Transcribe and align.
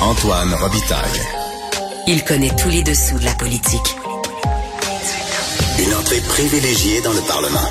Antoine 0.00 0.52
Robitaille. 0.54 1.20
Il 2.06 2.22
connaît 2.22 2.54
tous 2.54 2.68
les 2.68 2.82
dessous 2.82 3.18
de 3.18 3.24
la 3.24 3.32
politique. 3.32 3.96
Une 5.78 5.94
entrée 5.94 6.20
privilégiée 6.20 7.00
dans 7.00 7.14
le 7.14 7.20
Parlement. 7.22 7.70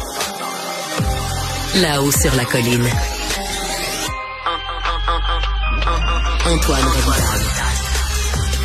Là-haut 1.75 2.11
sur 2.11 2.35
la 2.35 2.45
colline. 2.45 2.89
Antoine 6.47 6.83
Robitaille. 6.83 7.45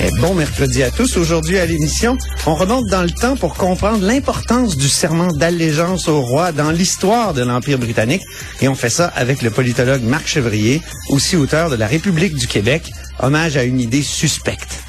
Eh, 0.03 0.11
bon 0.19 0.33
mercredi 0.33 0.83
à 0.83 0.91
tous. 0.91 1.19
Aujourd'hui 1.19 1.59
à 1.59 1.67
l'émission, 1.67 2.17
on 2.47 2.55
remonte 2.55 2.87
dans 2.87 3.03
le 3.03 3.11
temps 3.11 3.37
pour 3.37 3.53
comprendre 3.53 4.03
l'importance 4.03 4.79
du 4.79 4.89
serment 4.89 5.31
d'allégeance 5.31 6.09
au 6.09 6.23
roi 6.23 6.53
dans 6.53 6.71
l'histoire 6.71 7.35
de 7.35 7.43
l'Empire 7.43 7.79
britannique. 7.79 8.23
Et 8.63 8.69
on 8.69 8.75
fait 8.75 8.89
ça 8.89 9.09
avec 9.15 9.43
le 9.43 9.51
politologue 9.51 10.03
Marc 10.03 10.27
Chevrier, 10.27 10.81
aussi 11.11 11.37
auteur 11.37 11.69
de 11.69 11.77
La 11.77 11.87
République 11.87 12.35
du 12.35 12.47
Québec, 12.47 12.91
hommage 13.25 13.57
à 13.57 13.65
une 13.65 13.81
idée 13.81 14.03
suspecte. 14.03 14.81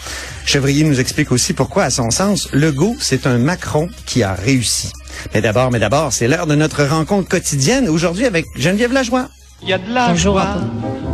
Chevrier 0.46 0.84
nous 0.84 1.00
explique 1.00 1.32
aussi 1.32 1.54
pourquoi, 1.54 1.84
à 1.84 1.90
son 1.90 2.12
sens, 2.12 2.50
Legault, 2.52 2.96
c'est 3.00 3.28
un 3.28 3.38
Macron 3.38 3.90
qui 4.06 4.24
a 4.24 4.34
réussi. 4.34 4.92
Mais 5.34 5.42
d'abord, 5.42 5.72
mais 5.72 5.80
d'abord, 5.80 6.12
c'est 6.12 6.28
l'heure 6.28 6.48
de 6.48 6.56
notre 6.56 6.84
rencontre 6.84 7.30
quotidienne, 7.30 7.88
aujourd'hui 7.88 8.26
avec 8.26 8.46
Geneviève 8.56 8.94
Lajoie. 8.94 9.30
Il 9.62 9.70
y 9.70 9.74
a 9.74 9.78
de 9.78 9.94
la 9.94 10.10
Bonjour, 10.10 10.34
joie. 10.34 10.58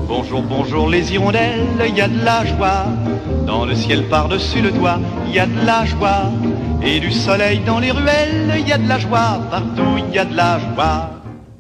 Bonjour, 0.08 0.42
bonjour 0.42 0.90
les 0.90 1.12
hirondelles, 1.12 1.68
il 1.88 1.96
y 1.96 2.02
a 2.02 2.08
de 2.08 2.24
la 2.24 2.46
joie. 2.46 2.86
Dans 3.46 3.66
le 3.66 3.76
ciel 3.76 4.08
par-dessus 4.08 4.62
le 4.62 4.72
toit, 4.72 5.00
il 5.28 5.36
y 5.36 5.40
a 5.40 5.46
de 5.46 5.66
la 5.66 5.86
joie. 5.86 6.32
Et 6.82 7.00
du 7.00 7.12
soleil 7.12 7.60
dans 7.66 7.80
les 7.80 7.92
ruelles, 7.92 8.56
il 8.58 8.68
y 8.68 8.72
a 8.72 8.78
de 8.78 8.88
la 8.88 9.00
joie. 9.00 9.42
Partout, 9.52 9.98
il 10.08 10.16
y 10.16 10.20
a 10.20 10.26
de 10.26 10.36
la 10.36 10.60
joie. 10.60 11.17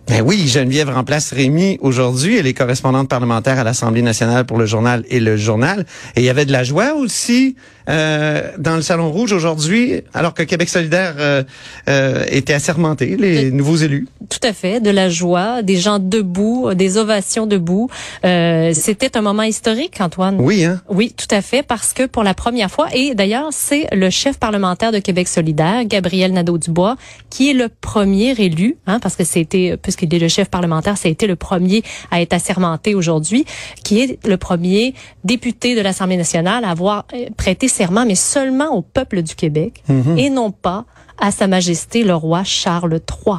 Ben 0.08 0.22
oui, 0.22 0.48
Geneviève 0.48 0.90
remplace 0.90 1.34
Rémi 1.34 1.78
aujourd'hui. 1.82 2.38
Elle 2.38 2.48
est 2.48 2.54
correspondante 2.54 3.10
parlementaire 3.10 3.60
à 3.60 3.66
l'Assemblée 3.66 4.02
nationale 4.02 4.46
pour 4.46 4.58
le 4.58 4.66
journal 4.66 5.04
et 5.10 5.20
le 5.20 5.36
journal. 5.36 5.86
Et 6.16 6.22
il 6.22 6.24
y 6.24 6.30
avait 6.30 6.46
de 6.46 6.54
la 6.54 6.64
joie 6.64 6.94
aussi 6.94 7.58
euh, 7.90 8.52
dans 8.58 8.78
le 8.78 8.82
Salon 8.82 9.12
Rouge 9.12 9.34
aujourd'hui, 9.34 10.02
alors 10.14 10.34
que 10.34 10.44
Québec 10.44 10.70
solidaire 10.70 11.16
euh, 11.20 11.44
euh, 11.90 12.24
était 12.30 12.54
assermenté, 12.54 13.18
les 13.18 13.52
nouveaux 13.52 13.76
élus. 13.76 14.08
Tout 14.40 14.48
à 14.48 14.54
fait, 14.54 14.80
de 14.80 14.92
la 14.92 15.10
joie, 15.10 15.64
des 15.64 15.78
gens 15.78 15.98
debout, 15.98 16.72
des 16.76 16.98
ovations 16.98 17.48
debout. 17.48 17.90
Euh, 18.24 18.72
C'était 18.74 19.18
un 19.18 19.22
moment 19.22 19.42
historique, 19.42 20.00
Antoine. 20.00 20.38
Oui, 20.40 20.64
hein? 20.64 20.80
Oui, 20.90 21.12
tout 21.18 21.34
à 21.34 21.42
fait, 21.42 21.64
parce 21.64 21.92
que 21.94 22.06
pour 22.06 22.24
la 22.24 22.36
première 22.36 22.70
fois, 22.70 22.88
et 22.94 23.16
d'ailleurs, 23.16 23.48
c'est 23.52 23.88
le 23.96 24.12
chef 24.12 24.38
parlementaire 24.38 24.92
de 24.92 25.00
Québec 25.00 25.28
solidaire, 25.28 25.86
Gabriel 25.86 26.34
Nadeau-Dubois, 26.34 26.98
qui 27.32 27.50
est 27.50 27.54
le 27.54 27.68
premier 27.70 28.36
élu, 28.40 28.78
hein, 28.86 29.00
parce 29.00 29.16
que 29.16 29.24
c'était, 29.24 29.76
puisqu'il 29.82 30.14
est 30.14 30.20
le 30.20 30.28
chef 30.28 30.50
parlementaire, 30.50 30.98
ça 30.98 31.08
a 31.08 31.12
été 31.12 31.26
le 31.26 31.36
premier 31.36 31.82
à 32.12 32.22
être 32.22 32.34
assermenté 32.34 32.94
aujourd'hui, 32.94 33.44
qui 33.84 34.02
est 34.02 34.24
le 34.24 34.38
premier 34.38 34.94
député 35.24 35.74
de 35.76 35.82
l'Assemblée 35.82 36.18
nationale 36.18 36.64
à 36.64 36.70
avoir 36.70 37.06
euh, 37.16 37.26
prêté 37.38 37.68
serment, 37.68 38.06
mais 38.06 38.14
seulement 38.16 38.70
au 38.76 38.84
peuple 38.84 39.24
du 39.24 39.34
Québec, 39.34 39.84
et 40.18 40.30
non 40.30 40.52
pas 40.52 40.86
à 41.20 41.32
Sa 41.32 41.48
Majesté 41.48 42.04
le 42.04 42.14
roi 42.14 42.44
Charles 42.44 43.00
III. 43.26 43.38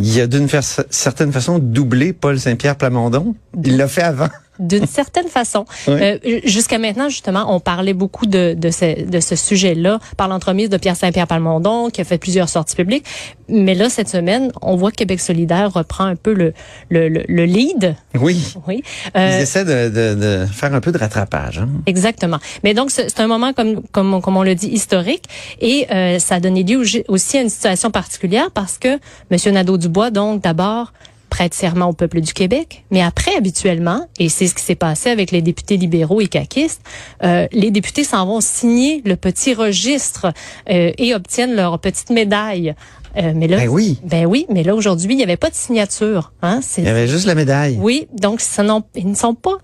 Il 0.00 0.20
a 0.20 0.26
d'une 0.26 0.48
certaine 0.90 1.32
façon 1.32 1.58
doublé 1.58 2.12
Paul 2.12 2.38
Saint-Pierre 2.38 2.76
Plamondon. 2.76 3.34
Il 3.64 3.76
l'a 3.76 3.88
fait 3.88 4.02
avant. 4.02 4.28
D'une 4.60 4.86
certaine 4.86 5.28
façon. 5.28 5.64
Oui. 5.88 5.94
Euh, 6.00 6.18
Jusqu'à 6.44 6.78
maintenant, 6.78 7.08
justement, 7.08 7.46
on 7.54 7.60
parlait 7.60 7.94
beaucoup 7.94 8.26
de, 8.26 8.54
de 8.56 8.70
ce, 8.70 9.04
de 9.04 9.20
ce 9.20 9.34
sujet-là 9.36 9.98
par 10.16 10.28
l'entremise 10.28 10.68
de 10.68 10.76
Pierre 10.76 10.96
Saint-Pierre 10.96 11.26
Palmondon, 11.26 11.90
qui 11.90 12.00
a 12.00 12.04
fait 12.04 12.18
plusieurs 12.18 12.48
sorties 12.48 12.76
publiques. 12.76 13.04
Mais 13.48 13.74
là, 13.74 13.88
cette 13.90 14.08
semaine, 14.08 14.52
on 14.62 14.76
voit 14.76 14.90
que 14.90 14.96
Québec 14.96 15.18
solidaire 15.20 15.72
reprend 15.72 16.04
un 16.04 16.14
peu 16.16 16.32
le, 16.34 16.52
le, 16.90 17.08
le, 17.08 17.24
le 17.26 17.44
lead. 17.44 17.96
Oui. 18.20 18.40
Oui. 18.68 18.82
Ils 19.14 19.20
Euh, 19.20 19.40
essaient 19.40 19.64
de, 19.64 19.88
de, 19.88 20.14
de 20.14 20.46
faire 20.52 20.72
un 20.74 20.80
peu 20.80 20.92
de 20.92 20.98
rattrapage. 20.98 21.58
Hein? 21.58 21.68
Exactement. 21.86 22.38
Mais 22.62 22.74
donc, 22.74 22.90
c'est 22.90 23.18
un 23.18 23.26
moment, 23.26 23.52
comme, 23.52 23.82
comme, 23.92 24.14
on- 24.14 24.20
comme 24.20 24.36
on 24.36 24.42
le 24.44 24.54
dit, 24.54 24.68
historique. 24.68 25.24
Et 25.60 25.86
euh, 25.90 26.18
ça 26.18 26.36
a 26.36 26.40
donné 26.40 26.62
lieu 26.62 26.80
au- 27.08 27.12
aussi 27.14 27.38
à 27.38 27.42
une 27.42 27.48
situation 27.48 27.90
particulière 27.90 28.50
parce 28.52 28.78
que 28.78 28.98
M. 29.30 29.52
Nadeau-Dubois, 29.54 30.10
donc, 30.10 30.42
d'abord, 30.42 30.92
prête 31.30 31.54
serment 31.54 31.86
au 31.86 31.92
peuple 31.94 32.20
du 32.20 32.34
Québec. 32.34 32.84
Mais 32.90 33.00
après, 33.02 33.34
habituellement, 33.36 34.06
et 34.18 34.28
c'est 34.28 34.46
ce 34.46 34.54
qui 34.54 34.62
s'est 34.62 34.74
passé 34.74 35.08
avec 35.08 35.30
les 35.30 35.40
députés 35.40 35.78
libéraux 35.78 36.20
et 36.20 36.26
caquistes, 36.26 36.82
euh, 37.22 37.46
les 37.52 37.70
députés 37.70 38.04
s'en 38.04 38.26
vont 38.26 38.40
signer 38.42 39.00
le 39.06 39.16
petit 39.16 39.54
registre 39.54 40.32
euh, 40.68 40.92
et 40.98 41.14
obtiennent 41.14 41.54
leur 41.54 41.78
petite 41.78 42.10
médaille. 42.10 42.74
Euh, 43.16 43.32
mais 43.34 43.48
là, 43.48 43.58
Ben 43.58 43.68
oui. 43.68 43.98
ben 44.04 44.26
oui, 44.26 44.46
mais 44.50 44.62
là 44.62 44.74
aujourd'hui, 44.74 45.14
il 45.14 45.16
n'y 45.16 45.22
avait 45.22 45.36
pas 45.36 45.50
de 45.50 45.54
signature. 45.54 46.32
Hein? 46.42 46.60
Il 46.76 46.84
y 46.84 46.88
avait 46.88 47.08
juste 47.08 47.26
la 47.26 47.34
médaille. 47.34 47.78
Oui, 47.80 48.06
donc 48.12 48.40
ça 48.40 48.62
ils 48.94 49.08
ne 49.08 49.14
sont 49.14 49.34
pas 49.34 49.58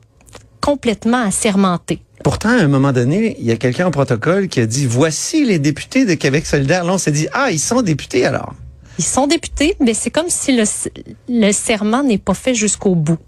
complètement 0.61 1.23
assermentés. 1.23 2.01
Pourtant, 2.25 2.49
à 2.49 2.63
un 2.63 2.67
moment 2.67 2.93
donné, 2.93 3.37
il 3.39 3.47
y 3.47 3.53
a 3.53 3.57
quelqu'un 3.57 3.87
au 3.87 3.91
protocole 3.91 4.49
qui 4.49 4.59
a 4.61 4.67
dit 4.67 4.87
voici 4.87 5.45
les 5.45 5.61
députés 5.61 6.07
de 6.07 6.15
Québec 6.15 6.45
solidaire. 6.47 6.85
Là, 6.85 6.95
on 6.95 6.99
s'est 6.99 7.13
dit 7.13 7.29
ah, 7.33 7.51
ils 7.53 7.61
sont 7.61 7.83
députés 7.83 8.25
alors. 8.25 8.53
Ils 8.99 9.05
sont 9.05 9.27
députés, 9.27 9.77
mais 9.81 9.95
c'est 9.95 10.11
comme 10.11 10.29
si 10.29 10.57
le, 10.57 10.65
le 11.29 11.53
serment 11.53 12.03
n'est 12.03 12.19
pas 12.19 12.35
fait 12.35 12.55
jusqu'au 12.55 12.95
bout. 12.95 13.19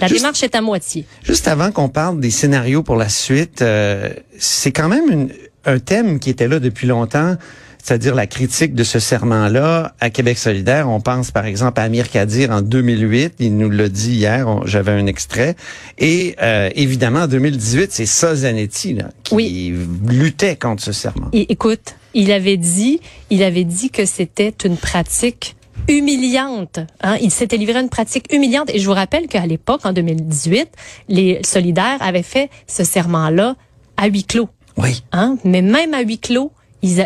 La 0.00 0.06
Juste- 0.06 0.20
démarche 0.20 0.42
est 0.42 0.54
à 0.54 0.60
moitié. 0.60 1.04
Juste 1.24 1.48
avant 1.48 1.70
qu'on 1.72 1.88
parle 1.88 2.20
des 2.20 2.30
scénarios 2.30 2.82
pour 2.82 2.96
la 2.96 3.08
suite, 3.08 3.62
euh, 3.62 4.10
c'est 4.38 4.70
quand 4.72 4.88
même 4.88 5.10
une- 5.10 5.32
un 5.64 5.78
thème 5.78 6.18
qui 6.20 6.30
était 6.30 6.46
là 6.48 6.58
depuis 6.60 6.86
longtemps, 6.86 7.36
c'est-à-dire 7.84 8.14
la 8.14 8.26
critique 8.26 8.74
de 8.74 8.82
ce 8.82 8.98
serment-là 8.98 9.94
à 10.00 10.08
Québec 10.08 10.38
solidaire. 10.38 10.88
On 10.88 11.00
pense 11.00 11.30
par 11.30 11.44
exemple 11.44 11.78
à 11.78 11.82
Amir 11.82 12.10
Kadir 12.10 12.50
en 12.50 12.62
2008, 12.62 13.34
il 13.40 13.58
nous 13.58 13.68
l'a 13.68 13.90
dit 13.90 14.12
hier, 14.12 14.48
j'avais 14.64 14.92
un 14.92 15.04
extrait. 15.06 15.54
Et 15.98 16.34
euh, 16.40 16.70
évidemment, 16.74 17.20
en 17.20 17.26
2018, 17.26 17.92
c'est 17.92 18.06
ça 18.06 18.34
Zanetti 18.34 18.94
là, 18.94 19.10
qui 19.22 19.34
Oui. 19.34 19.74
luttait 20.08 20.56
contre 20.56 20.82
ce 20.82 20.92
serment. 20.92 21.28
Et 21.34 21.52
écoute, 21.52 21.94
il 22.14 22.32
avait 22.32 22.56
dit, 22.56 23.00
il 23.28 23.42
avait 23.42 23.64
dit 23.64 23.90
que 23.90 24.06
c'était 24.06 24.54
une 24.64 24.78
pratique 24.78 25.54
humiliante. 25.86 26.78
Hein? 27.02 27.18
Il 27.20 27.30
s'était 27.30 27.58
livré 27.58 27.76
à 27.76 27.80
une 27.82 27.90
pratique 27.90 28.32
humiliante. 28.32 28.70
Et 28.72 28.78
je 28.78 28.86
vous 28.86 28.94
rappelle 28.94 29.26
qu'à 29.26 29.44
l'époque, 29.44 29.82
en 29.84 29.92
2018, 29.92 30.68
les 31.10 31.40
solidaires 31.44 31.98
avaient 32.00 32.22
fait 32.22 32.48
ce 32.66 32.82
serment-là 32.82 33.56
à 33.98 34.06
huis 34.06 34.24
clos. 34.24 34.48
Oui. 34.78 35.02
Hein? 35.12 35.36
Mais 35.44 35.60
même 35.60 35.92
à 35.92 36.00
huis 36.00 36.18
clos, 36.18 36.50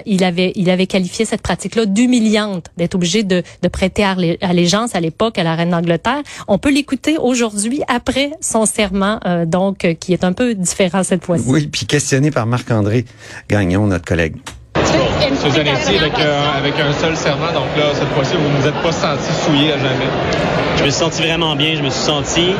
il 0.07 0.25
avait, 0.25 0.53
il 0.57 0.71
avait 0.71 0.87
qualifié 0.87 1.25
cette 1.25 1.43
pratique-là 1.43 1.87
d'humiliante, 1.87 2.67
d'être 2.77 2.95
obligé 2.95 3.23
de, 3.23 3.43
de 3.63 3.69
prêter 3.69 4.03
allé- 4.05 4.39
allégeance 4.41 4.95
à 4.95 5.01
l'époque 5.01 5.39
à 5.39 5.45
la 5.45 5.55
reine 5.55 5.71
d'Angleterre. 5.71 6.23
On 6.49 6.59
peut 6.59 6.71
l'écouter 6.73 7.17
aujourd'hui 7.19 7.83
après 7.89 8.31
son 8.41 8.67
serment, 8.67 9.21
euh, 9.27 9.45
donc 9.47 9.85
euh, 9.85 9.95
qui 9.95 10.13
est 10.13 10.25
un 10.25 10.33
peu 10.33 10.55
différent 10.55 11.03
cette 11.03 11.25
fois-ci. 11.25 11.45
Oui, 11.47 11.67
puis 11.67 11.87
questionné 11.87 12.31
par 12.31 12.47
Marc-André 12.47 13.05
Gagnon, 13.49 13.87
notre 13.87 14.05
collègue. 14.05 14.37
M. 14.75 15.35
Zanetti 15.51 15.97
avec, 15.97 16.19
euh, 16.19 16.43
avec 16.57 16.75
un 16.81 16.93
seul 16.93 17.17
serment, 17.17 17.53
donc 17.53 17.67
là, 17.77 17.93
cette 17.95 18.09
fois-ci, 18.09 18.35
vous 18.37 18.49
ne 18.49 18.61
vous 18.61 18.67
êtes 18.69 18.83
pas 18.83 18.93
senti 18.93 19.33
souillé 19.45 19.73
à 19.73 19.79
jamais. 19.79 20.07
Je 20.79 20.85
me 20.85 20.91
suis 20.91 20.99
senti 20.99 21.23
vraiment 21.23 21.57
bien. 21.57 21.75
Je 21.77 21.83
me 21.83 21.91
suis 21.91 22.01
senti 22.03 22.53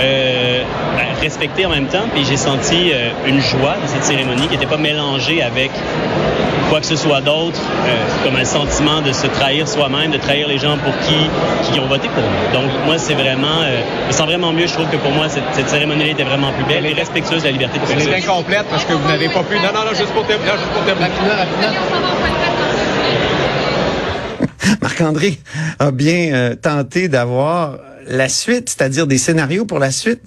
euh, 0.00 0.62
ben, 0.96 1.20
respecté 1.20 1.66
en 1.66 1.70
même 1.70 1.86
temps. 1.86 2.06
Puis 2.14 2.24
j'ai 2.24 2.36
senti 2.36 2.92
euh, 2.92 3.10
une 3.26 3.40
joie 3.40 3.76
de 3.82 3.86
cette 3.86 4.04
cérémonie 4.04 4.46
qui 4.48 4.54
n'était 4.54 4.66
pas 4.66 4.76
mélangée 4.76 5.42
avec 5.42 5.70
quoi 6.68 6.80
que 6.80 6.86
ce 6.86 6.96
soit 6.96 7.20
d'autre, 7.20 7.60
euh, 7.86 8.24
comme 8.24 8.36
un 8.36 8.44
sentiment 8.46 9.02
de 9.02 9.12
se 9.12 9.26
trahir 9.26 9.68
soi-même, 9.68 10.10
de 10.10 10.16
trahir 10.16 10.48
les 10.48 10.56
gens 10.58 10.78
pour 10.78 10.94
qui, 11.06 11.18
qui 11.70 11.78
ont 11.78 11.86
voté 11.86 12.08
pour 12.08 12.22
nous. 12.22 12.60
Donc 12.60 12.70
moi, 12.86 12.96
c'est 12.96 13.12
vraiment, 13.14 13.60
euh, 13.62 13.82
je 14.04 14.06
me 14.08 14.12
sens 14.12 14.26
vraiment 14.26 14.52
mieux. 14.52 14.66
Je 14.66 14.72
trouve 14.72 14.88
que 14.88 14.96
pour 14.96 15.10
moi, 15.10 15.28
cette, 15.28 15.44
cette 15.52 15.68
cérémonie 15.68 16.08
était 16.10 16.24
vraiment 16.24 16.50
plus 16.52 16.64
belle 16.64 16.86
et 16.86 16.94
respectueuse 16.94 17.42
de 17.42 17.46
la 17.48 17.52
liberté 17.52 17.78
de 17.78 17.84
Elle 17.84 18.00
est 18.00 18.04
conscience. 18.06 18.24
incomplète 18.24 18.66
parce 18.70 18.84
que 18.86 18.94
vous 18.94 19.06
n'avez 19.08 19.28
pas 19.28 19.42
pu. 19.42 19.56
Non, 19.56 19.72
non, 19.74 19.84
non, 19.84 19.94
juste 19.94 20.12
pour 20.14 20.26
terminer. 20.26 20.50
non, 20.50 20.56
juste 20.58 20.72
pour 20.72 20.84
terminer. 20.84 21.10
Marc-André 24.80 25.38
a 25.78 25.90
bien 25.90 26.32
euh, 26.32 26.54
tenté 26.54 27.08
d'avoir 27.08 27.74
la 28.06 28.28
suite, 28.28 28.68
c'est-à-dire 28.70 29.06
des 29.06 29.18
scénarios 29.18 29.64
pour 29.64 29.78
la 29.78 29.90
suite, 29.90 30.22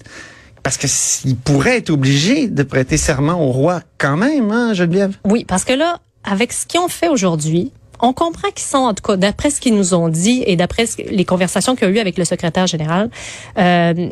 parce 0.64 0.78
que 0.78 0.88
s'il 0.88 1.36
pourrait 1.36 1.78
être 1.78 1.90
obligé 1.90 2.48
de 2.48 2.64
prêter 2.64 2.98
serment 2.98 3.40
au 3.42 3.52
roi 3.52 3.82
quand 3.98 4.18
même, 4.18 4.52
hein, 4.52 4.74
Geneviève? 4.74 5.16
Oui, 5.24 5.46
parce 5.46 5.64
que 5.64 5.74
là, 5.74 6.00
avec 6.24 6.52
ce 6.54 6.66
qu'ils 6.66 6.80
ont 6.80 6.88
fait 6.88 7.08
aujourd'hui, 7.08 7.72
on 8.00 8.14
comprend 8.14 8.50
qu'ils 8.50 8.68
sont, 8.68 8.80
en 8.80 8.94
tout 8.94 9.04
cas, 9.04 9.16
d'après 9.16 9.50
ce 9.50 9.62
qu'ils 9.62 9.76
nous 9.76 9.94
ont 9.94 10.10
dit 10.10 10.44
et 10.46 10.56
d'après 10.56 10.86
les 11.10 11.26
conversations 11.26 11.76
qu'ils 11.76 11.88
ont 11.88 11.92
eues 11.92 12.00
avec 12.00 12.18
le 12.18 12.26
secrétaire 12.26 12.68
général, 12.68 13.10
euh, 13.58 14.10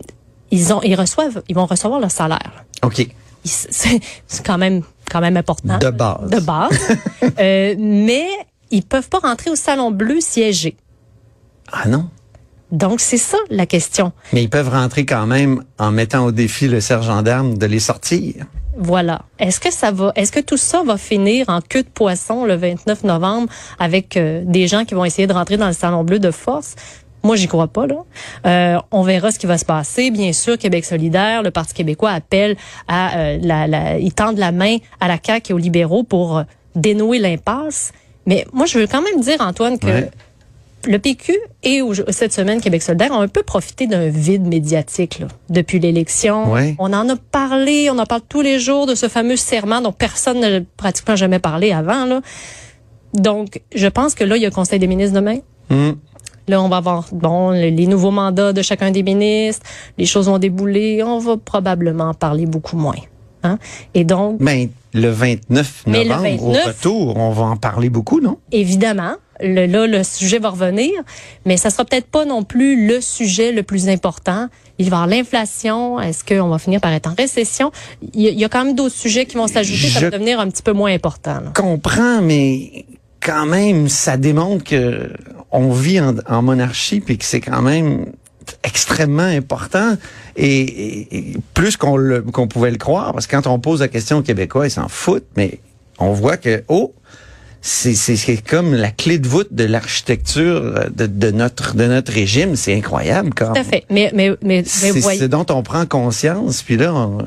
ils 0.52 0.74
ont, 0.74 0.82
ils 0.84 0.96
reçoivent, 0.96 1.42
ils 1.50 1.56
vont 1.56 1.66
recevoir 1.66 2.00
leur 2.00 2.12
salaire. 2.12 2.66
OK. 2.84 3.08
C'est 3.44 4.00
quand 4.46 4.58
même, 4.58 4.84
quand 5.12 5.22
même 5.22 5.38
important. 5.38 5.80
De 5.80 5.90
base. 5.90 6.30
De 6.30 6.40
base. 6.40 6.98
Euh, 7.40 7.74
mais 7.80 8.28
ils 8.70 8.84
peuvent 8.84 9.08
pas 9.08 9.20
rentrer 9.20 9.50
au 9.50 9.56
salon 9.56 9.92
bleu 9.92 10.20
siéger. 10.20 10.76
Ah 11.72 11.88
non? 11.88 12.10
Donc 12.74 13.00
c'est 13.00 13.18
ça 13.18 13.38
la 13.50 13.66
question. 13.66 14.12
Mais 14.34 14.44
ils 14.44 14.50
peuvent 14.50 14.70
rentrer 14.70 15.06
quand 15.06 15.28
même 15.28 15.64
en 15.78 15.92
mettant 15.92 16.26
au 16.26 16.32
défi 16.32 16.68
le 16.68 16.82
sergent 16.82 17.22
d'armes 17.22 17.58
de 17.58 17.66
les 17.68 17.80
sortir. 17.80 18.34
Voilà. 18.76 19.22
Est-ce 19.38 19.60
que 19.60 19.72
ça 19.72 19.92
va, 19.92 20.12
est-ce 20.16 20.32
que 20.32 20.40
tout 20.40 20.58
ça 20.58 20.82
va 20.84 20.98
finir 20.98 21.48
en 21.50 21.62
queue 21.62 21.84
de 21.84 21.88
poisson 21.88 22.46
le 22.46 22.56
29 22.56 23.04
novembre 23.04 23.48
avec 23.78 24.18
euh, 24.18 24.42
des 24.46 24.68
gens 24.68 24.84
qui 24.86 24.96
vont 24.96 25.06
essayer 25.06 25.28
de 25.28 25.34
rentrer 25.34 25.58
dans 25.58 25.68
le 25.68 25.74
salon 25.74 26.04
bleu 26.04 26.18
de 26.18 26.32
force? 26.32 26.74
Moi, 27.22 27.36
j'y 27.36 27.48
crois 27.48 27.68
pas. 27.68 27.86
Là. 27.86 28.04
Euh, 28.46 28.80
on 28.92 29.04
verra 29.04 29.32
ce 29.32 29.38
qui 29.40 29.46
va 29.46 29.58
se 29.60 29.66
passer. 29.66 30.10
Bien 30.12 30.34
sûr, 30.34 30.58
Québec 30.58 30.84
solidaire, 30.84 31.44
le 31.44 31.52
Parti 31.52 31.76
québécois 31.76 32.10
appelle 32.10 32.58
à 32.88 33.18
euh, 33.18 33.38
la, 33.42 33.68
la, 33.68 33.98
ils 34.00 34.14
tendent 34.14 34.40
la 34.40 34.52
main 34.52 34.78
à 35.00 35.08
la 35.08 35.18
CAQ 35.24 35.52
et 35.52 35.54
aux 35.54 35.60
libéraux 35.60 36.04
pour 36.04 36.40
euh, 36.40 36.44
dénouer 36.76 37.20
l'impasse. 37.20 37.94
Mais 38.26 38.46
moi, 38.52 38.66
je 38.66 38.80
veux 38.80 38.88
quand 38.88 39.02
même 39.02 39.22
dire, 39.22 39.38
Antoine, 39.40 39.78
que 39.80 39.86
Ouais. 39.86 40.12
Le 40.88 41.00
PQ 41.00 41.38
et 41.64 41.82
cette 42.10 42.34
semaine 42.34 42.60
Québec 42.62 42.82
solidaire 42.82 43.12
ont 43.12 43.22
un 43.22 43.28
peu 43.28 43.44
profité 43.44 43.88
d'un 43.88 44.10
vide 44.10 44.46
médiatique 44.46 45.20
là, 45.20 45.28
depuis 45.50 45.80
l'élection. 45.80 46.52
Ouais. 46.52 46.76
On 46.80 46.92
en 46.94 47.08
a 47.10 47.16
parlé, 47.16 47.90
on 47.90 47.98
en 47.98 48.06
parle 48.06 48.22
tous 48.28 48.42
les 48.42 48.60
jours 48.60 48.86
de 48.86 48.96
ce 48.96 49.08
fameux 49.08 49.38
serment 49.38 49.82
dont 49.82 49.92
personne 49.92 50.40
n'a 50.40 50.60
pratiquement 50.78 51.16
jamais 51.16 51.40
parlé 51.40 51.72
avant. 51.72 52.06
Là. 52.06 52.22
Donc, 53.14 53.62
je 53.74 53.88
pense 53.88 54.16
que 54.16 54.24
là, 54.24 54.36
il 54.36 54.42
y 54.42 54.46
a 54.46 54.50
le 54.50 54.56
Conseil 54.56 54.80
des 54.80 54.88
ministres 54.88 55.16
demain. 55.16 55.40
Hum. 55.70 55.98
Là, 56.48 56.62
on 56.62 56.68
va 56.68 56.78
avoir 56.78 57.08
bon 57.14 57.52
les, 57.52 57.72
les 57.72 57.88
nouveaux 57.88 58.12
mandats 58.12 58.52
de 58.52 58.62
chacun 58.62 58.92
des 58.92 59.04
ministres. 59.04 59.66
Les 59.98 60.06
choses 60.06 60.28
vont 60.28 60.40
débouler. 60.40 61.02
On 61.04 61.20
va 61.20 61.38
probablement 61.38 62.10
en 62.10 62.14
parler 62.14 62.46
beaucoup 62.46 62.76
moins. 62.76 62.98
Hein? 63.44 63.60
Et 63.94 64.04
donc, 64.04 64.40
Ben, 64.42 64.70
le 64.94 65.10
29 65.10 65.84
Mais 65.88 66.04
le 66.04 66.10
novembre, 66.10 66.44
au 66.44 66.52
29, 66.54 66.66
retour, 66.68 67.18
on 67.18 67.32
va 67.32 67.44
en 67.44 67.58
parler 67.58 67.90
beaucoup, 67.90 68.20
non? 68.22 68.38
évidemment, 68.52 69.14
le, 69.42 69.66
là, 69.66 69.88
le 69.88 70.04
sujet 70.04 70.40
va 70.40 70.50
revenir, 70.50 70.92
mais 71.46 71.58
ça 71.58 71.70
sera 71.70 71.84
peut-être 71.86 72.08
pas 72.08 72.24
non 72.26 72.44
plus 72.44 72.88
le 72.88 73.02
sujet 73.02 73.52
le 73.52 73.64
plus 73.64 73.90
important. 73.90 74.48
Il 74.80 74.86
va 74.90 74.98
y 74.98 75.00
avoir 75.02 75.08
l'inflation. 75.08 76.00
Est-ce 76.00 76.24
qu'on 76.24 76.48
va 76.50 76.60
finir 76.60 76.80
par 76.80 76.92
être 76.94 77.08
en 77.10 77.16
récession? 77.16 77.72
Il 78.14 78.22
y 78.22 78.28
a, 78.28 78.32
il 78.32 78.40
y 78.40 78.46
a 78.46 78.50
quand 78.50 78.64
même 78.64 78.76
d'autres 78.76 78.96
sujets 78.96 79.26
qui 79.26 79.36
vont 79.36 79.48
s'ajouter. 79.48 79.88
Ça 79.90 80.00
Je- 80.00 80.06
va 80.06 80.12
devenir 80.12 80.40
un 80.40 80.50
petit 80.50 80.64
peu 80.64 80.72
moins 80.74 80.94
important. 80.94 81.34
là. 81.36 81.52
comprends, 81.56 82.22
mais 82.22 82.86
quand 83.20 83.46
même, 83.46 83.90
ça 83.90 84.18
démontre 84.18 84.64
que 84.64 85.10
on 85.52 85.72
vit 85.72 86.00
en, 86.00 86.16
en 86.28 86.42
monarchie 86.42 87.00
puis 87.00 87.18
que 87.18 87.26
c'est 87.26 87.42
quand 87.42 87.62
même 87.62 88.06
extrêmement 88.64 89.24
important 89.24 89.96
et, 90.36 90.60
et- 90.62 91.18
et 91.18 91.38
plus 91.54 91.78
qu'on 91.78 91.98
le- 91.98 92.22
qu'on 92.22 92.48
pouvait 92.48 92.72
le 92.72 92.78
croire 92.78 93.14
parce 93.14 93.28
que 93.28 93.36
quand 93.36 93.48
on 93.48 93.60
pose 93.60 93.82
la 93.82 93.88
question 93.88 94.18
aux 94.18 94.22
Québécois, 94.22 94.68
ils 94.68 94.72
s'en 94.72 94.88
foutent, 94.88 95.28
mais 95.38 95.60
on 96.00 96.12
voit 96.14 96.38
que 96.38 96.64
oh 96.68 96.94
c'est 97.66 97.96
comme 98.46 98.74
la 98.74 98.92
clé 98.92 99.20
de 99.20 99.28
voûte 99.28 99.48
de 99.54 99.64
l'architecture 99.64 100.90
de, 100.94 101.06
de 101.06 101.32
notre 101.32 101.76
de 101.76 101.86
notre 101.86 102.12
régime, 102.12 102.56
c'est 102.58 102.76
incroyable 102.76 103.30
quand 103.36 103.54
Tout 103.54 103.62
à 103.62 103.64
fait. 103.64 103.86
Mais, 103.90 104.12
mais, 104.14 104.32
mais, 104.32 104.38
mais 104.42 104.64
c'est 104.66 105.00
voyez- 105.00 105.28
dont 105.30 105.46
on 105.50 105.64
prend 105.64 105.86
conscience. 105.86 106.62
Puis 106.62 106.76
là, 106.76 106.94
on- 106.94 107.20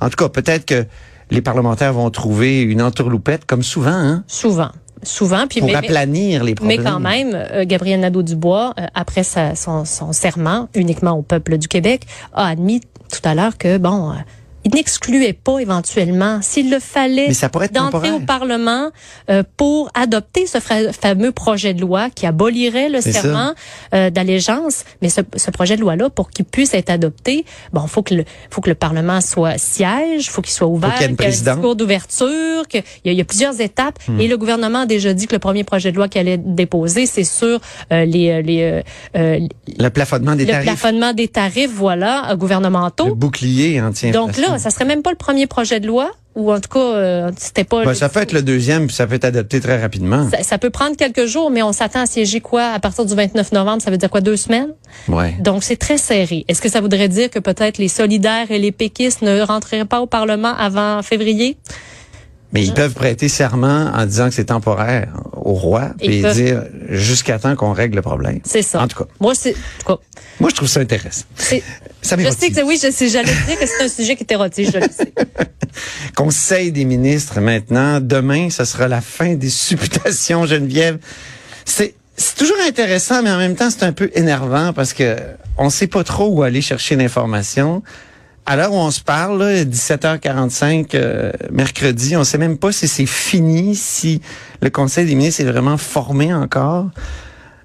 en 0.00 0.10
tout 0.10 0.16
cas, 0.16 0.28
peut-être 0.28 0.64
que 0.66 0.84
les 1.30 1.40
parlementaires 1.42 1.92
vont 1.92 2.10
trouver 2.10 2.60
une 2.62 2.82
entourloupette, 2.82 3.44
comme 3.46 3.62
souvent, 3.62 3.90
hein, 3.92 4.24
souvent. 4.26 4.70
Souvent. 5.04 5.46
Puis, 5.48 5.60
pour 5.60 5.68
mais- 5.68 5.76
aplanir 5.76 6.42
les 6.44 6.50
Mais 6.50 6.76
problèmes. 6.76 6.84
quand 6.84 7.00
même, 7.00 7.30
euh, 7.34 7.64
Gabriel 7.64 8.00
Nadeau-Dubois, 8.00 8.74
euh, 8.78 8.86
après 8.94 9.22
sa- 9.22 9.54
son, 9.54 9.84
son 9.84 10.12
serment 10.12 10.68
uniquement 10.74 11.12
au 11.12 11.22
peuple 11.22 11.58
du 11.58 11.68
Québec, 11.68 12.02
a 12.32 12.46
admis 12.48 12.80
tout 12.80 13.20
à 13.28 13.34
l'heure 13.34 13.56
que, 13.58 13.78
bon, 13.78 14.10
euh, 14.10 14.14
il 14.64 14.74
n'excluait 14.74 15.32
pas 15.32 15.58
éventuellement, 15.58 16.40
s'il 16.42 16.70
le 16.70 16.78
fallait, 16.80 17.28
d'entrer 17.72 18.10
au 18.12 18.20
Parlement 18.20 18.90
euh, 19.30 19.42
pour 19.56 19.90
adopter 19.94 20.46
ce 20.46 20.58
fameux 20.58 21.32
projet 21.32 21.74
de 21.74 21.80
loi 21.80 22.10
qui 22.10 22.26
abolirait 22.26 22.88
le 22.88 23.00
serment 23.00 23.52
euh, 23.94 24.10
d'allégeance. 24.10 24.84
Mais 25.02 25.08
ce, 25.08 25.20
ce 25.36 25.50
projet 25.50 25.76
de 25.76 25.80
loi-là, 25.82 26.10
pour 26.10 26.30
qu'il 26.30 26.44
puisse 26.44 26.74
être 26.74 26.90
adopté, 26.90 27.44
bon, 27.72 27.86
faut 27.86 28.02
que 28.02 28.14
le, 28.14 28.24
faut 28.50 28.60
que 28.60 28.70
le 28.70 28.74
Parlement 28.74 29.20
soit 29.20 29.58
siège, 29.58 30.30
faut 30.30 30.42
qu'il 30.42 30.52
soit 30.52 30.66
ouvert, 30.66 30.94
qu'il 30.94 31.10
y 31.10 31.14
ait 31.14 31.26
un 31.26 31.28
discours 31.28 31.76
d'ouverture, 31.76 32.66
qu'il 32.68 32.82
y, 33.04 33.12
y 33.12 33.20
a 33.20 33.24
plusieurs 33.24 33.60
étapes. 33.60 33.98
Hmm. 34.08 34.20
Et 34.20 34.28
le 34.28 34.36
gouvernement 34.38 34.80
a 34.80 34.86
déjà 34.86 35.12
dit 35.12 35.26
que 35.26 35.34
le 35.34 35.38
premier 35.40 35.64
projet 35.64 35.90
de 35.92 35.96
loi 35.96 36.08
qu'il 36.08 36.20
allait 36.20 36.38
déposer, 36.38 37.06
c'est 37.06 37.24
sur 37.24 37.60
euh, 37.92 38.04
les, 38.04 38.30
euh, 38.30 38.42
les, 38.42 38.62
euh, 38.62 38.82
euh, 39.16 39.40
Le 39.78 39.88
plafonnement 39.90 40.34
des 40.34 40.44
le 40.44 40.52
tarifs, 40.52 40.66
plafonnement 40.66 41.12
des 41.12 41.28
tarifs, 41.28 41.70
voilà, 41.72 42.26
euh, 42.28 42.30
le 42.30 42.36
gouvernementaux. 42.36 43.14
bouclier 43.14 43.80
anti 43.80 44.10
Donc 44.10 44.36
là, 44.38 44.53
ça 44.58 44.70
serait 44.70 44.84
même 44.84 45.02
pas 45.02 45.10
le 45.10 45.16
premier 45.16 45.46
projet 45.46 45.80
de 45.80 45.86
loi, 45.86 46.10
ou 46.34 46.52
en 46.52 46.60
tout 46.60 46.68
cas, 46.68 46.80
euh, 46.80 47.30
c'était 47.36 47.64
pas. 47.64 47.84
Ben, 47.84 47.94
ça 47.94 48.08
peut 48.08 48.20
être 48.20 48.32
le 48.32 48.42
deuxième, 48.42 48.86
puis 48.86 48.96
ça 48.96 49.06
peut 49.06 49.14
être 49.14 49.24
adopté 49.24 49.60
très 49.60 49.80
rapidement. 49.80 50.28
ça, 50.30 50.42
ça 50.42 50.58
peut 50.58 50.70
prendre 50.70 50.96
quelques 50.96 51.26
jours, 51.26 51.50
mais 51.50 51.62
on 51.62 51.72
s'attend 51.72 52.00
à 52.00 52.06
siéger 52.06 52.40
quoi? 52.40 52.64
À 52.70 52.80
partir 52.80 53.04
du 53.04 53.14
29 53.14 53.52
novembre? 53.52 53.82
Ça 53.82 53.90
veut 53.90 53.98
dire 53.98 54.10
quoi, 54.10 54.20
deux 54.20 54.36
semaines? 54.36 54.72
Ouais. 55.08 55.36
Donc, 55.40 55.62
c'est 55.62 55.76
très 55.76 55.98
serré. 55.98 56.44
Est-ce 56.48 56.60
que 56.60 56.68
ça 56.68 56.80
voudrait 56.80 57.08
dire 57.08 57.30
que 57.30 57.38
peut-être 57.38 57.78
les 57.78 57.88
solidaires 57.88 58.50
et 58.50 58.58
les 58.58 58.72
péquistes 58.72 59.22
ne 59.22 59.40
rentreraient 59.42 59.84
pas 59.84 60.00
au 60.00 60.06
Parlement 60.06 60.54
avant 60.56 61.02
février? 61.02 61.56
Mais 62.54 62.64
ils 62.64 62.72
peuvent 62.72 62.94
prêter 62.94 63.28
serment 63.28 63.90
en 63.92 64.06
disant 64.06 64.28
que 64.28 64.34
c'est 64.34 64.44
temporaire 64.44 65.08
au 65.32 65.54
roi, 65.54 65.90
puis 65.98 66.22
peuvent. 66.22 66.34
dire 66.34 66.62
jusqu'à 66.88 67.38
temps 67.40 67.56
qu'on 67.56 67.72
règle 67.72 67.96
le 67.96 68.02
problème. 68.02 68.40
C'est 68.44 68.62
ça. 68.62 68.80
En 68.80 68.86
tout 68.86 69.02
cas, 69.02 69.10
Moi, 69.20 69.34
c'est, 69.34 69.50
en 69.50 69.54
tout 69.80 69.96
cas, 69.96 70.02
moi 70.38 70.50
je 70.50 70.54
trouve 70.54 70.68
ça 70.68 70.80
intéressant. 70.80 71.24
Ça 71.36 72.16
je 72.16 72.30
sais 72.30 72.50
que 72.50 72.62
oui, 72.62 72.78
je 72.80 72.90
sais, 72.90 73.08
j'allais 73.08 73.32
dire 73.46 73.58
que 73.58 73.66
c'est 73.66 73.82
un 73.82 73.88
sujet 73.88 74.14
qui 74.14 74.22
est 74.22 74.32
érotique, 74.32 74.70
je 74.72 74.78
le 74.78 74.88
sais. 74.90 75.12
Conseil 76.14 76.70
des 76.70 76.84
ministres 76.84 77.40
maintenant. 77.40 78.00
Demain, 78.00 78.50
ce 78.50 78.64
sera 78.64 78.88
la 78.88 79.00
fin 79.00 79.34
des 79.34 79.50
supputations, 79.50 80.46
Geneviève. 80.46 80.98
C'est 81.64 81.94
c'est 82.16 82.36
toujours 82.36 82.56
intéressant, 82.66 83.22
mais 83.22 83.30
en 83.30 83.38
même 83.38 83.56
temps, 83.56 83.70
c'est 83.70 83.82
un 83.82 83.92
peu 83.92 84.10
énervant 84.14 84.72
parce 84.72 84.92
que 84.92 85.16
on 85.58 85.70
sait 85.70 85.88
pas 85.88 86.04
trop 86.04 86.28
où 86.28 86.42
aller 86.42 86.62
chercher 86.62 86.94
l'information. 86.94 87.82
À 88.46 88.56
l'heure 88.56 88.72
où 88.72 88.76
on 88.76 88.90
se 88.90 89.00
parle, 89.00 89.38
là, 89.42 89.64
17h45 89.64 90.94
euh, 90.94 91.32
mercredi, 91.50 92.16
on 92.16 92.24
sait 92.24 92.38
même 92.38 92.58
pas 92.58 92.72
si 92.72 92.86
c'est 92.88 93.06
fini, 93.06 93.74
si 93.74 94.20
le 94.60 94.68
Conseil 94.70 95.06
des 95.06 95.14
ministres 95.14 95.40
est 95.40 95.44
vraiment 95.50 95.78
formé 95.78 96.32
encore. 96.34 96.86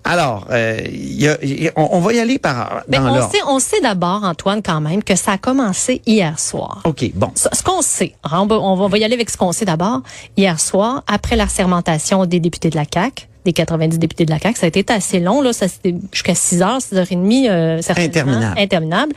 Alors, 0.06 0.48
euh, 0.50 0.80
il 0.86 1.22
y 1.22 1.28
a- 1.28 1.38
il 1.44 1.64
y 1.64 1.68
a- 1.68 1.72
on, 1.76 1.90
on 1.92 2.00
va 2.00 2.14
y 2.14 2.20
aller 2.20 2.40
par 2.40 2.84
Mais 2.88 2.98
dans 2.98 3.14
Ben, 3.14 3.22
on 3.28 3.30
sait, 3.30 3.38
on 3.48 3.60
sait 3.60 3.82
d'abord, 3.82 4.24
Antoine, 4.24 4.62
quand 4.64 4.80
même, 4.80 5.04
que 5.04 5.16
ça 5.16 5.34
a 5.34 5.38
commencé 5.38 6.02
hier 6.06 6.40
soir. 6.40 6.80
OK, 6.86 7.12
bon. 7.14 7.32
Ce 7.36 7.50
ce 7.52 7.62
qu'on 7.62 7.82
sait, 7.82 8.16
hein, 8.24 8.40
on 8.40 8.46
va, 8.48 8.56
on 8.56 8.88
va 8.88 8.98
y 8.98 9.04
aller 9.04 9.14
avec 9.16 9.30
ce 9.30 9.36
qu'on 9.38 9.52
sait 9.52 9.66
d'abord. 9.66 10.02
Hier 10.38 10.58
soir, 10.60 11.04
après 11.08 11.36
la 11.36 11.48
sermentation 11.50 12.26
des 12.26 12.40
députés 12.40 12.70
de 12.70 12.78
la 12.78 12.86
CAQ, 12.92 13.28
des 13.46 13.54
90 13.54 14.00
députés 14.00 14.26
de 14.26 14.32
la 14.32 14.40
CAQ, 14.40 14.60
ça 14.60 14.66
a 14.66 14.70
été 14.70 14.94
assez 14.94 15.20
long, 15.20 15.42
là, 15.42 15.54
ça 15.54 15.68
c'était 15.68 15.96
jusqu'à 16.12 16.36
6 16.36 16.62
heures, 16.62 16.82
6 16.82 16.98
heures 16.98 17.12
et 17.12 17.16
demie, 17.16 17.48
euh, 17.48 17.82
certainement. 17.82 18.10
Interminable. 18.10 18.60
Interminable. 18.60 19.14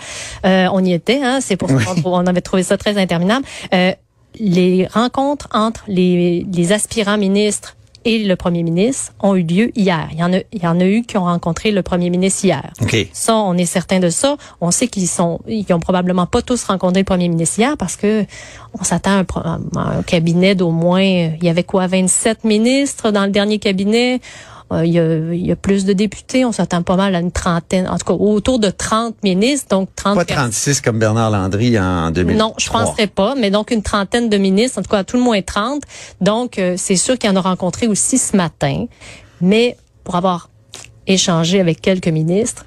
Euh, 0.47 0.69
on 0.73 0.85
y 0.85 0.93
était, 0.93 1.21
hein, 1.23 1.39
c'est 1.41 1.57
pour 1.57 1.71
ça 1.71 1.95
qu'on 2.03 2.13
on 2.13 2.27
avait 2.27 2.41
trouvé 2.41 2.63
ça 2.63 2.77
très 2.77 2.99
interminable. 2.99 3.45
Euh, 3.75 3.93
les 4.39 4.87
rencontres 4.87 5.49
entre 5.53 5.85
les, 5.89 6.47
les 6.51 6.73
aspirants 6.73 7.19
ministres 7.19 7.77
et 8.05 8.25
le 8.25 8.37
premier 8.37 8.63
ministre 8.63 9.13
ont 9.21 9.35
eu 9.35 9.43
lieu 9.43 9.71
hier. 9.77 10.09
Il 10.13 10.19
y 10.19 10.25
en 10.25 10.33
a, 10.33 10.39
il 10.53 10.63
y 10.63 10.67
en 10.67 10.79
a 10.81 10.85
eu 10.85 11.03
qui 11.03 11.17
ont 11.17 11.25
rencontré 11.25 11.71
le 11.71 11.83
premier 11.83 12.11
ministre 12.11 12.45
hier. 12.45 12.73
Ça, 13.13 13.35
on 13.37 13.57
est 13.57 13.65
certain 13.67 14.01
de 14.01 14.09
ça. 14.11 14.37
On 14.61 14.71
sait 14.71 14.89
qu'ils 14.89 15.09
sont, 15.09 15.41
ils 15.47 15.67
ont 15.73 15.81
probablement 15.81 16.27
pas 16.27 16.43
tous 16.43 16.65
rencontré 16.65 17.01
le 17.01 17.05
premier 17.05 17.29
ministre 17.29 17.59
hier 17.59 17.77
parce 17.77 17.97
que 17.97 18.25
on 18.79 18.85
s'attend 18.85 19.11
à 19.11 19.15
un, 19.15 19.25
pro- 19.25 19.41
à 19.41 19.59
un 19.77 20.03
cabinet 20.03 20.55
d'au 20.55 20.71
moins, 20.71 21.03
il 21.03 21.43
y 21.43 21.49
avait 21.49 21.65
quoi, 21.65 21.87
27 21.87 22.45
ministres 22.45 23.11
dans 23.11 23.25
le 23.25 23.31
dernier 23.31 23.59
cabinet? 23.59 24.21
Euh, 24.73 24.87
Il 24.87 24.93
y, 24.93 24.99
a, 24.99 25.17
il 25.33 25.47
y 25.47 25.53
a 25.53 25.57
plus 25.57 25.85
de 25.85 25.93
députés. 25.93 26.45
On 26.45 26.53
s'attend 26.53 26.83
pas 26.83 26.97
mal 26.97 27.15
à 27.15 27.21
une 27.21 27.33
trentaine, 27.33 27.89
en 27.89 27.99
tout 27.99 28.07
cas 28.07 28.13
autour 28.15 28.59
de 28.59 28.71
30 28.71 29.23
ministres, 29.23 29.69
donc 29.71 29.89
30 29.95 30.17
Pas 30.17 30.25
personnes. 30.25 30.51
36 30.51 30.81
comme 30.81 30.99
Bernard 30.99 31.31
Landry 31.31 31.79
en 31.79 32.11
2003. 32.11 32.47
Non, 32.47 32.55
je 32.59 32.71
penserais 32.71 33.07
pas, 33.07 33.35
mais 33.35 33.51
donc 33.51 33.71
une 33.71 33.83
trentaine 33.83 34.29
de 34.29 34.37
ministres, 34.39 34.79
en 34.79 34.83
tout 34.83 34.91
cas 34.91 34.99
à 34.99 35.05
tout 35.05 35.17
le 35.17 35.23
moins 35.23 35.43
30. 35.43 35.83
Donc, 36.21 36.59
euh, 36.59 36.75
c'est 36.77 36.97
sûr 36.97 37.19
qu'il 37.19 37.31
y 37.31 37.33
en 37.33 37.37
a 37.37 37.41
rencontré 37.41 37.87
aussi 37.87 38.19
ce 38.19 38.37
matin. 38.37 38.87
Mais 39.41 39.77
pour 40.05 40.17
avoir 40.17 40.49
échangé 41.07 41.61
avec 41.61 41.81
quelques 41.81 42.09
ministres, 42.09 42.65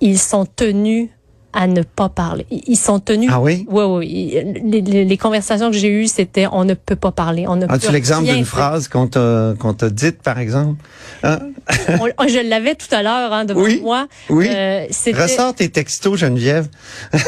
ils 0.00 0.18
sont 0.18 0.46
tenus 0.46 1.08
à 1.54 1.66
ne 1.66 1.82
pas 1.82 2.08
parler. 2.08 2.44
Ils 2.50 2.76
sont 2.76 2.98
tenus. 3.00 3.30
Ah 3.32 3.40
oui? 3.40 3.64
Oui, 3.70 3.84
oui. 3.84 4.38
Les, 4.64 4.80
les- 4.80 5.04
les 5.04 5.16
conversations 5.16 5.70
que 5.70 5.76
j'ai 5.76 5.88
eues, 5.88 6.06
c'était 6.08 6.46
on 6.50 6.64
ne 6.64 6.74
peut 6.74 6.96
pas 6.96 7.12
parler. 7.12 7.46
On 7.48 7.56
ne 7.56 7.66
As-tu 7.68 7.90
l'exemple 7.92 8.24
d'une 8.26 8.44
phrase 8.44 8.88
qu'on 8.88 9.06
t'a 9.06 9.54
qu'on 9.58 9.72
t'a 9.72 9.88
dite, 9.88 10.20
par 10.22 10.38
exemple? 10.38 10.82
Hein? 11.22 11.38
On- 12.18 12.28
je 12.28 12.46
l'avais 12.48 12.74
tout 12.74 12.92
à 12.94 13.02
l'heure 13.02 13.32
hein, 13.32 13.44
devant 13.44 13.62
Oui, 13.62 13.80
moi. 13.82 14.08
oui. 14.28 14.48
Euh, 14.50 14.86
Ressors 15.14 15.54
tes 15.54 15.68
textos, 15.70 16.18
Geneviève. 16.18 16.68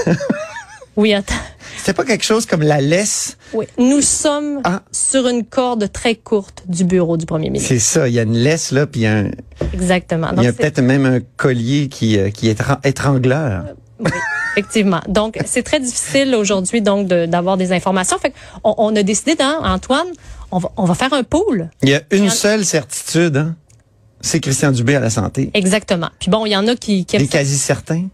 Oui, 0.96 1.12
attends. 1.12 1.34
C'était 1.76 1.92
pas 1.92 2.04
quelque 2.04 2.24
chose 2.24 2.46
comme 2.46 2.62
la 2.62 2.80
laisse? 2.80 3.36
Oui. 3.52 3.66
Nous 3.78 4.00
sommes 4.00 4.60
Ah. 4.64 4.80
sur 4.92 5.28
une 5.28 5.44
corde 5.44 5.92
très 5.92 6.14
courte 6.14 6.62
du 6.68 6.84
bureau 6.84 7.18
du 7.18 7.26
premier 7.26 7.50
ministre. 7.50 7.68
C'est 7.68 7.78
ça. 7.80 8.08
Il 8.08 8.14
y 8.14 8.18
a 8.18 8.22
une 8.22 8.32
laisse, 8.38 8.72
là, 8.72 8.86
puis 8.86 9.02
il 9.02 9.04
y 9.04 9.06
a, 9.06 9.18
un- 9.18 9.30
Exactement. 9.74 10.28
il 10.38 10.42
y 10.42 10.46
a 10.46 10.52
c'est- 10.52 10.56
peut-être 10.56 10.80
même 10.80 11.04
un 11.04 11.20
collier 11.36 11.88
qui, 11.88 12.18
euh, 12.18 12.30
qui 12.30 12.48
est 12.48 12.52
étran- 12.58 12.78
étrangleur. 12.82 13.64
Oui, 13.98 14.10
effectivement. 14.52 15.00
Donc, 15.08 15.38
c'est 15.46 15.62
très 15.62 15.80
difficile 15.80 16.34
aujourd'hui 16.34 16.82
donc 16.82 17.06
de- 17.08 17.26
d'avoir 17.26 17.56
des 17.56 17.72
informations. 17.72 18.18
Fait 18.18 18.32
on, 18.64 18.74
on 18.78 18.96
a 18.96 19.02
décidé, 19.02 19.34
hein, 19.40 19.60
Antoine, 19.64 20.06
on 20.50 20.58
va, 20.58 20.70
on 20.76 20.84
va 20.84 20.94
faire 20.94 21.12
un 21.12 21.22
pool. 21.22 21.70
Il 21.82 21.88
y 21.88 21.94
a 21.94 22.02
une 22.10 22.26
en- 22.26 22.30
seule 22.30 22.64
certitude, 22.64 23.36
hein? 23.36 23.56
C'est 24.20 24.40
Christian 24.40 24.72
Dubé 24.72 24.96
à 24.96 25.00
la 25.00 25.10
santé. 25.10 25.50
Exactement. 25.54 26.08
Puis 26.18 26.30
bon, 26.30 26.46
il 26.46 26.50
y 26.50 26.56
en 26.56 26.66
a 26.68 26.74
qui, 26.74 27.04
qui 27.04 27.16
Des 27.18 27.26
quasi 27.28 27.56
certains. 27.58 28.06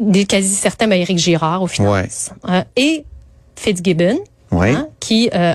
des 0.00 0.26
quasi 0.26 0.54
certains, 0.54 0.86
ben, 0.88 1.00
Éric 1.00 1.18
Girard 1.18 1.62
au 1.62 1.66
finances. 1.66 2.30
Euh, 2.48 2.62
et 2.76 3.04
Fitzgibbon, 3.54 4.18
Oui. 4.50 4.70
hein, 4.70 4.88
qui, 5.00 5.30
euh, 5.34 5.54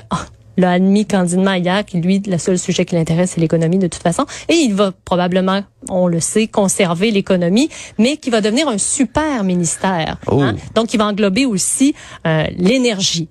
l'a 0.56 0.72
admis 0.72 1.06
candidement 1.06 1.54
hier, 1.54 1.84
qui 1.84 2.00
lui, 2.00 2.20
le 2.26 2.38
seul 2.38 2.58
sujet 2.58 2.84
qui 2.84 2.94
l'intéresse, 2.94 3.32
c'est 3.34 3.40
l'économie 3.40 3.78
de 3.78 3.86
toute 3.86 4.02
façon. 4.02 4.26
Et 4.48 4.54
il 4.54 4.74
va 4.74 4.92
probablement, 5.04 5.62
on 5.88 6.06
le 6.06 6.20
sait, 6.20 6.46
conserver 6.46 7.10
l'économie, 7.10 7.68
mais 7.98 8.16
qui 8.16 8.30
va 8.30 8.40
devenir 8.40 8.68
un 8.68 8.78
super 8.78 9.44
ministère. 9.44 10.18
Oh. 10.26 10.40
hein. 10.40 10.56
Donc, 10.74 10.94
il 10.94 10.98
va 10.98 11.06
englober 11.06 11.46
aussi 11.46 11.94
euh, 12.26 12.44
l'énergie. 12.56 13.28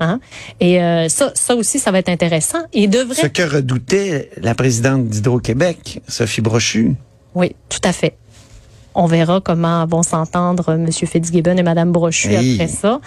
Hein? 0.00 0.18
Et 0.58 0.82
euh, 0.82 1.08
ça, 1.08 1.30
ça 1.34 1.54
aussi, 1.54 1.78
ça 1.78 1.92
va 1.92 1.98
être 1.98 2.08
intéressant. 2.08 2.58
Et 2.72 2.88
devrait... 2.88 3.22
Ce 3.22 3.26
que 3.28 3.42
redoutait 3.42 4.30
la 4.38 4.54
présidente 4.54 5.06
d'Hydro-Québec, 5.06 6.02
Sophie 6.08 6.40
Brochu. 6.40 6.94
Oui, 7.34 7.54
tout 7.68 7.80
à 7.84 7.92
fait. 7.92 8.16
On 8.94 9.06
verra 9.06 9.40
comment 9.40 9.86
vont 9.86 10.02
s'entendre 10.02 10.72
M. 10.72 10.90
Fitzgibbon 10.92 11.56
et 11.56 11.62
Mme 11.62 11.92
Brochu 11.92 12.28
Hey. 12.32 12.54
après 12.54 12.68
ça. 12.68 13.00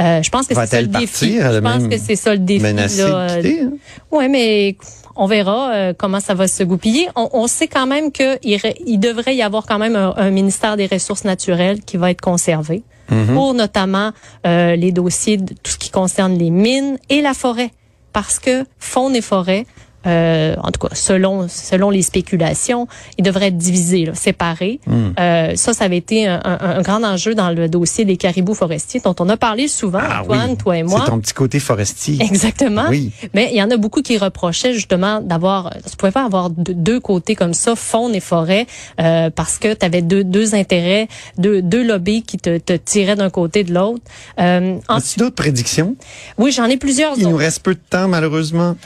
Euh, 0.00 0.22
je 0.22 0.30
pense 0.30 0.46
que 0.46 0.54
c'est 0.54 0.66
ça 0.66 0.80
le 0.80 0.86
défi. 0.88 1.38
Je 1.40 1.58
pense 1.58 1.88
que 1.88 1.98
c'est 1.98 2.16
ça 2.16 2.32
le 2.32 2.38
défi. 2.38 2.62
là, 2.62 2.70
euh, 2.78 3.36
quitter, 3.36 3.60
hein? 3.62 3.70
oui, 4.10 4.28
mais 4.28 4.76
on 5.16 5.26
verra 5.26 5.72
euh, 5.72 5.92
comment 5.96 6.20
ça 6.20 6.34
va 6.34 6.48
se 6.48 6.62
goupiller. 6.62 7.08
On, 7.16 7.28
on 7.32 7.46
sait 7.46 7.68
quand 7.68 7.86
même 7.86 8.12
qu'il 8.12 8.38
il 8.86 8.98
devrait 8.98 9.36
y 9.36 9.42
avoir 9.42 9.66
quand 9.66 9.78
même 9.78 9.96
un, 9.96 10.14
un 10.16 10.30
ministère 10.30 10.76
des 10.76 10.86
Ressources 10.86 11.24
naturelles 11.24 11.80
qui 11.82 11.96
va 11.96 12.10
être 12.10 12.20
conservé 12.20 12.82
Mhm. 13.10 13.34
pour 13.34 13.52
notamment 13.52 14.12
euh, 14.46 14.74
les 14.76 14.90
dossiers 14.92 15.36
de 15.36 15.52
tout 15.62 15.72
ce 15.72 15.76
qui 15.76 15.90
concerne 15.90 16.38
les 16.38 16.48
mines 16.50 16.96
et 17.10 17.20
la 17.20 17.34
forêt. 17.34 17.70
Parce 18.14 18.38
que 18.38 18.64
faune 18.78 19.14
et 19.16 19.20
forêt, 19.20 19.66
euh, 20.06 20.54
en 20.62 20.70
tout 20.70 20.86
cas, 20.86 20.94
selon 20.94 21.46
selon 21.48 21.90
les 21.90 22.02
spéculations, 22.02 22.86
ils 23.18 23.24
devraient 23.24 23.48
être 23.48 23.58
divisés, 23.58 24.06
là, 24.06 24.14
séparés. 24.14 24.80
Hmm. 24.86 25.10
Euh, 25.18 25.52
ça, 25.56 25.72
ça 25.72 25.84
avait 25.84 25.96
été 25.98 26.26
un, 26.26 26.40
un- 26.44 26.58
un 26.78 26.82
grand 26.82 27.02
enjeu 27.04 27.34
dans 27.34 27.50
le 27.50 27.68
dossier 27.68 28.04
des 28.04 28.16
caribous 28.16 28.54
forestiers, 28.54 29.00
dont 29.04 29.14
on 29.20 29.28
a 29.28 29.36
parlé 29.36 29.68
souvent, 29.68 30.00
Ah 30.02 30.22
Antoine, 30.22 30.50
oui. 30.50 30.56
toi 30.56 30.76
et 30.78 30.82
moi. 30.82 31.00
C'est 31.04 31.10
ton 31.10 31.20
petit 31.20 31.34
côté 31.34 31.58
forestier. 31.60 32.18
Exactement. 32.22 32.86
Oui. 32.88 33.12
Mais 33.34 33.50
il 33.52 33.56
y 33.56 33.62
en 33.62 33.70
a 33.70 33.76
beaucoup 33.76 34.02
qui 34.02 34.18
reprochaient 34.18 34.72
justement 34.74 35.20
d'avoir, 35.20 35.70
tu 35.90 35.96
pouvais 35.96 36.12
pas 36.12 36.24
avoir 36.24 36.50
de- 36.50 36.72
deux 36.72 37.00
côtés 37.00 37.34
comme 37.34 37.54
ça, 37.54 37.76
faune 37.76 38.14
et 38.14 38.20
forêt, 38.20 38.66
euh, 39.00 39.30
parce 39.30 39.58
que 39.58 39.74
tu 39.74 39.84
avais 39.86 40.02
deux, 40.02 40.24
deux 40.24 40.54
intérêts, 40.54 41.08
deux, 41.38 41.62
deux 41.62 41.82
lobbies 41.86 42.22
qui 42.22 42.38
te, 42.38 42.58
te 42.58 42.72
tiraient 42.74 43.16
d'un 43.16 43.30
côté 43.30 43.60
et 43.60 43.64
de 43.64 43.74
l'autre. 43.74 44.02
Euh, 44.40 44.76
As-tu 44.88 45.18
d'autres 45.18 45.34
prédictions? 45.34 45.94
oui, 46.38 46.52
j'en 46.52 46.64
ai 46.66 46.76
plusieurs. 46.76 47.14
Il 47.18 47.28
nous 47.28 47.36
reste 47.36 47.62
peu 47.62 47.74
de 47.74 47.80
temps, 47.90 48.08
malheureusement. 48.08 48.76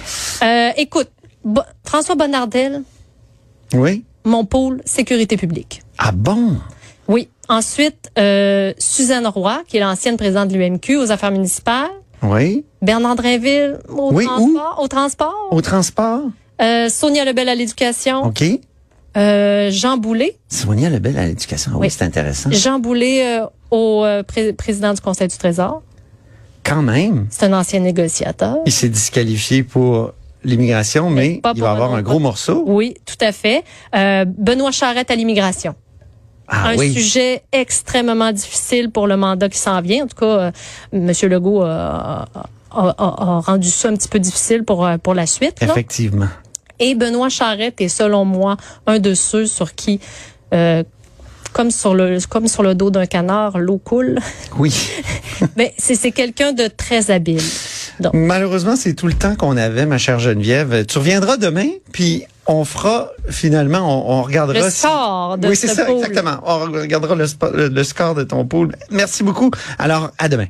Euh, 0.43 0.71
écoute, 0.77 1.06
Bo- 1.47 1.63
François 1.85 2.17
Bonnardel, 2.17 2.83
Oui? 3.73 4.05
mon 4.25 4.45
pôle 4.45 4.83
sécurité 4.85 5.37
publique. 5.37 5.83
Ah 5.97 6.11
bon? 6.13 6.57
Oui. 7.09 7.29
Ensuite, 7.49 8.11
euh, 8.19 8.73
Suzanne 8.79 9.27
Roy, 9.29 9.63
qui 9.69 9.77
est 9.77 9.81
l'ancienne 9.81 10.17
présidente 10.17 10.49
de 10.49 10.57
l'UMQ 10.57 10.97
aux 10.97 11.13
affaires 11.13 11.31
municipales. 11.31 11.89
Oui? 12.23 12.65
Bernard 12.83 13.15
Drinville 13.15 13.79
au 13.89 14.13
Oui, 14.13 14.25
transport. 14.25 14.79
Au 14.83 14.89
transport. 14.89 15.49
Au 15.53 15.61
transport? 15.63 16.21
Euh, 16.61 16.89
Sonia 16.89 17.25
Lebel 17.25 17.49
à 17.49 17.55
l'éducation. 17.55 18.25
OK. 18.25 18.43
Euh, 19.17 19.71
Jean 19.71 19.97
Boulet. 19.97 20.37
Sonia 20.49 20.91
Lebel 20.91 21.17
à 21.17 21.27
l'éducation. 21.27 21.71
Oui, 21.75 21.79
Oui. 21.83 21.91
c'est 21.91 22.05
intéressant. 22.05 22.51
Jean 22.51 22.81
Boulet 22.81 23.39
euh, 23.41 23.47
au 23.71 24.05
pré- 24.27 24.53
président 24.53 24.93
du 24.93 25.01
Conseil 25.01 25.29
du 25.29 25.37
Trésor. 25.39 25.83
Quand 26.65 26.83
même. 26.83 27.29
C'est 27.31 27.47
un 27.47 27.53
ancien 27.53 27.79
négociateur. 27.81 28.57
Il 28.67 28.73
s'est 28.73 28.89
disqualifié 28.89 29.63
pour 29.63 30.13
l'immigration, 30.47 31.11
mais 31.11 31.41
pas 31.43 31.53
il 31.55 31.61
va 31.63 31.73
avoir 31.73 31.95
un 31.95 32.03
gros 32.03 32.19
morceau. 32.19 32.65
Oui, 32.67 32.95
tout 33.05 33.17
à 33.21 33.33
fait. 33.33 33.65
Euh, 33.95 34.25
Benoît 34.27 34.71
Charette 34.73 35.11
à 35.11 35.15
l'immigration. 35.17 35.75
Ah 36.49 36.69
un 36.69 36.77
oui. 36.77 36.93
sujet 36.95 37.43
extrêmement 37.53 38.31
difficile 38.33 38.91
pour 38.91 39.07
le 39.09 39.17
mandat 39.17 39.49
qui 39.49 39.59
s'en 39.59 39.81
vient. 39.81 40.05
En 40.05 40.07
tout 40.07 40.17
cas, 40.17 40.27
euh, 40.27 40.51
M. 40.93 41.11
Legault 41.25 41.63
a, 41.63 42.27
a- 42.71 43.41
rendu 43.45 43.69
ça 43.69 43.89
un 43.89 43.95
petit 43.95 44.09
peu 44.09 44.21
difficile 44.21 44.63
pour, 44.65 44.87
euh, 44.87 44.97
pour 44.97 45.15
la 45.15 45.27
suite. 45.27 45.61
là. 45.61 45.67
Effectivement. 45.69 46.29
Et 46.79 46.95
Benoît 46.95 47.31
Charette 47.31 47.81
est, 47.81 47.89
selon 47.89 48.25
moi, 48.25 48.57
un 48.87 48.99
de 49.01 49.15
ceux 49.15 49.47
sur 49.47 49.75
qui, 49.75 49.99
euh, 50.55 50.85
comme 51.53 51.71
sur 51.71 51.95
le 51.95 52.19
comme 52.29 52.49
sur 52.49 52.63
le 52.63 52.75
dos 52.75 52.91
d'un 52.91 53.07
canard, 53.07 53.59
l'eau 53.59 53.79
coule. 53.79 54.19
Oui. 54.59 54.73
Mais 55.57 55.75
c'est 55.79 55.95
c'est 55.95 56.13
quelqu'un 56.13 56.53
de 56.53 56.67
très 56.69 57.11
habile. 57.11 57.41
Donc, 58.01 58.13
Malheureusement, 58.15 58.77
c'est 58.77 58.95
tout 58.95 59.07
le 59.07 59.15
temps 59.15 59.37
qu'on 59.37 59.57
avait, 59.57 59.87
ma 59.87 59.99
chère 59.99 60.19
Geneviève. 60.19 60.85
Tu 60.87 60.99
reviendras 60.99 61.37
demain, 61.37 61.69
puis 61.93 62.25
on 62.47 62.65
fera 62.65 63.11
finalement, 63.31 63.81
on, 63.81 64.19
on 64.19 64.23
regardera. 64.23 64.59
le 64.61 64.71
si- 64.71 64.79
score 64.81 65.39
de 65.39 65.49
oui, 65.49 65.57
c'est 65.57 65.69
ce 65.69 65.75
ça, 65.77 65.91
exactement. 65.91 66.39
On 66.45 66.59
regardera 66.59 67.15
le, 67.15 67.25
spo- 67.25 67.53
le- 67.55 67.69
le 67.69 67.85
score 67.85 68.15
de 68.15 68.23
ton 68.25 68.45
pool. 68.45 68.75
Merci 68.91 69.23
beaucoup. 69.23 69.51
Alors, 69.79 70.11
à 70.19 70.29
demain. 70.29 70.47